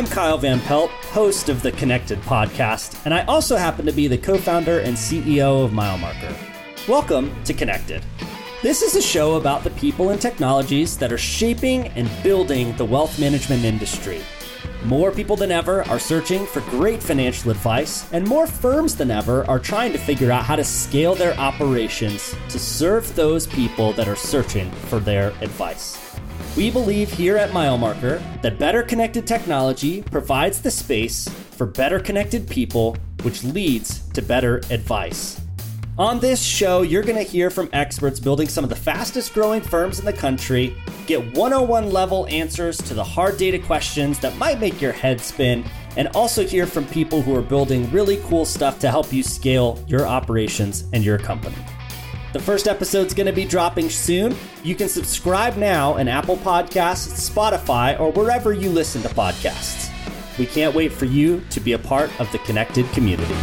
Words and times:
I'm 0.00 0.06
Kyle 0.06 0.38
Van 0.38 0.60
Pelt, 0.60 0.90
host 1.12 1.50
of 1.50 1.60
the 1.60 1.72
Connected 1.72 2.18
podcast, 2.22 2.98
and 3.04 3.12
I 3.12 3.22
also 3.26 3.56
happen 3.56 3.84
to 3.84 3.92
be 3.92 4.08
the 4.08 4.16
co 4.16 4.38
founder 4.38 4.78
and 4.78 4.96
CEO 4.96 5.62
of 5.62 5.72
MileMarker. 5.72 6.34
Welcome 6.88 7.30
to 7.44 7.52
Connected. 7.52 8.02
This 8.62 8.80
is 8.80 8.96
a 8.96 9.02
show 9.02 9.34
about 9.34 9.62
the 9.62 9.68
people 9.72 10.08
and 10.08 10.18
technologies 10.18 10.96
that 10.96 11.12
are 11.12 11.18
shaping 11.18 11.88
and 11.88 12.10
building 12.22 12.74
the 12.78 12.84
wealth 12.86 13.20
management 13.20 13.64
industry. 13.64 14.22
More 14.86 15.10
people 15.10 15.36
than 15.36 15.52
ever 15.52 15.86
are 15.90 15.98
searching 15.98 16.46
for 16.46 16.60
great 16.70 17.02
financial 17.02 17.50
advice, 17.50 18.10
and 18.10 18.26
more 18.26 18.46
firms 18.46 18.96
than 18.96 19.10
ever 19.10 19.46
are 19.50 19.58
trying 19.58 19.92
to 19.92 19.98
figure 19.98 20.32
out 20.32 20.44
how 20.44 20.56
to 20.56 20.64
scale 20.64 21.14
their 21.14 21.36
operations 21.38 22.34
to 22.48 22.58
serve 22.58 23.14
those 23.16 23.46
people 23.46 23.92
that 23.92 24.08
are 24.08 24.16
searching 24.16 24.70
for 24.70 24.98
their 24.98 25.28
advice. 25.42 25.98
We 26.56 26.70
believe 26.70 27.10
here 27.12 27.36
at 27.36 27.50
MileMarker 27.50 28.42
that 28.42 28.58
better 28.58 28.82
connected 28.82 29.26
technology 29.26 30.02
provides 30.02 30.60
the 30.60 30.70
space 30.70 31.28
for 31.28 31.66
better 31.66 32.00
connected 32.00 32.48
people, 32.48 32.96
which 33.22 33.44
leads 33.44 34.00
to 34.10 34.22
better 34.22 34.58
advice. 34.70 35.40
On 35.98 36.18
this 36.18 36.42
show, 36.42 36.82
you're 36.82 37.02
going 37.02 37.22
to 37.22 37.30
hear 37.30 37.50
from 37.50 37.68
experts 37.74 38.18
building 38.18 38.48
some 38.48 38.64
of 38.64 38.70
the 38.70 38.76
fastest 38.76 39.34
growing 39.34 39.60
firms 39.60 39.98
in 39.98 40.06
the 40.06 40.12
country, 40.12 40.74
get 41.06 41.36
101 41.36 41.90
level 41.90 42.26
answers 42.28 42.78
to 42.78 42.94
the 42.94 43.04
hard 43.04 43.36
data 43.36 43.58
questions 43.58 44.18
that 44.20 44.34
might 44.38 44.60
make 44.60 44.80
your 44.80 44.92
head 44.92 45.20
spin, 45.20 45.62
and 45.98 46.08
also 46.14 46.46
hear 46.46 46.66
from 46.66 46.86
people 46.86 47.20
who 47.20 47.36
are 47.36 47.42
building 47.42 47.90
really 47.90 48.16
cool 48.24 48.46
stuff 48.46 48.78
to 48.78 48.88
help 48.88 49.12
you 49.12 49.22
scale 49.22 49.78
your 49.86 50.06
operations 50.06 50.84
and 50.94 51.04
your 51.04 51.18
company. 51.18 51.56
The 52.32 52.38
first 52.38 52.68
episode's 52.68 53.12
going 53.12 53.26
to 53.26 53.32
be 53.32 53.44
dropping 53.44 53.90
soon. 53.90 54.36
You 54.62 54.76
can 54.76 54.88
subscribe 54.88 55.56
now 55.56 55.96
in 55.96 56.06
Apple 56.06 56.36
Podcasts, 56.36 57.28
Spotify, 57.28 57.98
or 57.98 58.12
wherever 58.12 58.52
you 58.52 58.70
listen 58.70 59.02
to 59.02 59.08
podcasts. 59.08 59.90
We 60.38 60.46
can't 60.46 60.74
wait 60.74 60.92
for 60.92 61.06
you 61.06 61.40
to 61.50 61.58
be 61.58 61.72
a 61.72 61.78
part 61.78 62.08
of 62.20 62.30
the 62.30 62.38
connected 62.38 62.86
community. 62.92 63.34